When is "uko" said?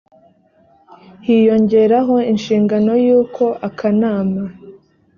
3.19-3.43